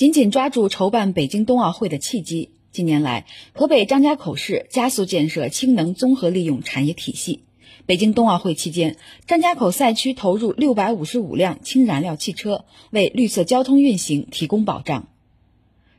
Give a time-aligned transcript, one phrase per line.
[0.00, 7.44] 紧紧抓住筹办北京冬奥会的契机，近年来，河北张家口市加速建设氢能综合利用产业体系。
[7.84, 15.08] 北京冬奥会期间，张家口赛区投入六百五十五辆氢燃料汽车，为绿色交通运行提供保障。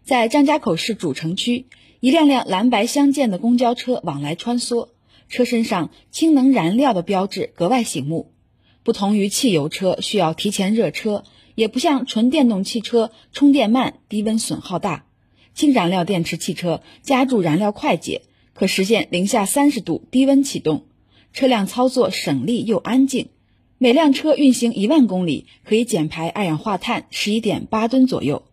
[0.04, 1.68] 在张家口市主城区，
[2.00, 4.90] 一辆辆蓝白相间的公交车往来穿梭，
[5.30, 8.32] 车身上氢能燃料的标志格外醒目。
[8.82, 11.24] 不同于汽油车需要提前热车。
[11.56, 15.06] 也不像纯电动汽车充电慢、低温损耗大，
[15.54, 18.22] 氢燃料电池汽车加注燃料快捷，
[18.54, 20.86] 可实现零下三十度低温启动，
[21.34, 23.30] 车辆操作省力又安静。
[23.78, 28.44] 每辆车运行一万公里，可以减排二氧化碳十一点八吨左右。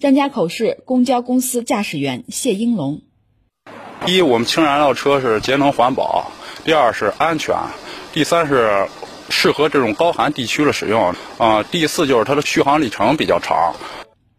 [0.00, 3.02] 张家口市公交公司驾驶员谢英龙：
[4.06, 6.30] 一，我们氢燃料车是节能环保；
[6.64, 7.54] 第二是安全；
[8.12, 8.88] 第三是。
[9.30, 11.62] 适合这种高寒地区的使用啊。
[11.62, 13.74] 第四就是它的续航里程比较长。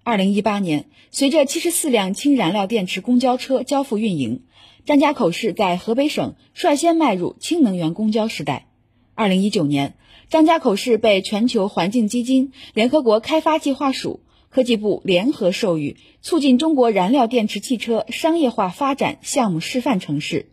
[0.03, 4.43] 二零一八年，随着七十四辆氢燃料电池公交车交付运营，
[4.85, 8.67] 张家口市在河北省率先迈入氢能源公交时代。
[9.13, 9.95] 二零一九年，
[10.29, 20.49] 张家口市被全球环境基金、联合国开发计划署、科技部联合授予促进中国燃料电池汽车商业化发展项目示范城市。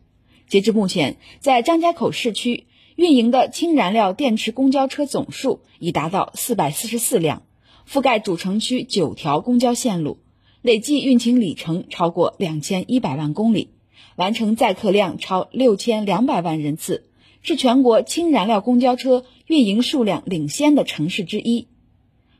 [0.49, 2.67] 截至目前，在张家口市区。
[2.97, 7.43] 运营的氢燃料电池公交车总数已达到四百四十四辆，
[7.87, 10.19] 覆盖主城区九条公交线路，
[10.63, 13.69] 累计运行里程超过两千一百万公里，
[14.17, 17.05] 完成载客量超六千两百万人次，
[17.43, 21.69] 是全国氢燃料公交车运营数量领先的城市之一。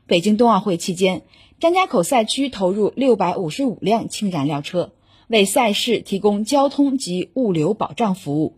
[0.07, 1.21] 北京冬奥会期间，
[1.59, 4.91] 张家口赛区投入六百五十五辆氢燃料车，
[5.27, 8.56] 为赛事提供交通及物流保障服务。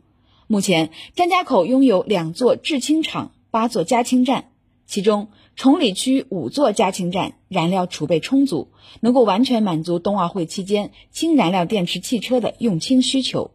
[0.52, 4.46] 目前，张家口拥有两座制氢厂、八座加氢站，
[4.88, 13.52] 其中崇礼区五座加氢站燃料储备充足，能够完全满足冬奥会期间氢燃料电池汽车的用氢需求。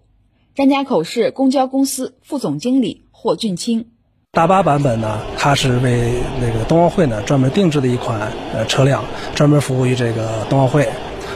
[0.55, 3.87] 张家口市公交公司副总经理霍俊清：
[4.31, 9.05] 大巴版本呢，它是为那个冬奥会呢专门定制的一款呃车辆，
[9.35, 10.89] 专门服务于这个冬奥会。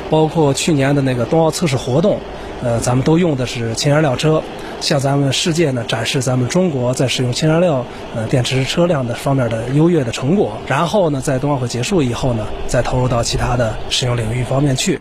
[0.09, 2.19] 包括去年的那个冬奥测试活动，
[2.63, 4.43] 呃，咱们都用的是氢燃料车。
[4.81, 15.01] 向咱们世界呢展示咱们中国在使用氢燃料呃电池车辆的方面的优越的成果，然后呢，在冬奥会结束以后呢，再投入到其他的使用领域方面去。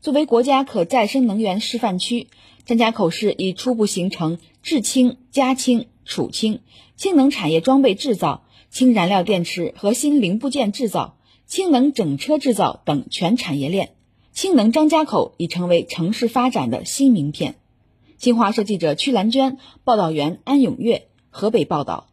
[0.00, 2.28] 作为国家可再生能源示范区，
[2.64, 6.60] 张家口市已初步形成制氢、加氢、储氢、
[6.96, 13.90] 氢能产业装备制造、氢燃料电池核心零部件制造、氢能整车制造等全产业链。
[14.40, 17.56] 氢能张家口已成为城市发展的新名片。
[18.16, 22.06] 新华社记者屈兰娟，报道员安永月，河北报道。